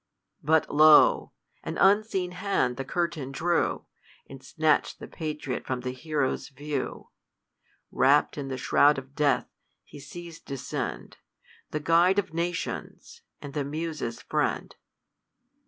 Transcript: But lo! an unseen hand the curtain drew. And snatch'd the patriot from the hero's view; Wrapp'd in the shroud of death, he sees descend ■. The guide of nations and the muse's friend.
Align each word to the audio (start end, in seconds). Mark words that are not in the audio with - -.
But 0.41 0.67
lo! 0.73 1.31
an 1.63 1.77
unseen 1.77 2.31
hand 2.31 2.77
the 2.77 2.83
curtain 2.83 3.31
drew. 3.31 3.85
And 4.27 4.43
snatch'd 4.43 4.97
the 4.99 5.07
patriot 5.07 5.63
from 5.67 5.81
the 5.81 5.91
hero's 5.91 6.49
view; 6.49 7.11
Wrapp'd 7.91 8.35
in 8.35 8.47
the 8.47 8.57
shroud 8.57 8.97
of 8.97 9.13
death, 9.13 9.47
he 9.83 9.99
sees 9.99 10.39
descend 10.39 11.17
■. 11.67 11.69
The 11.69 11.81
guide 11.81 12.17
of 12.17 12.33
nations 12.33 13.21
and 13.43 13.53
the 13.53 13.63
muse's 13.63 14.23
friend. 14.23 14.75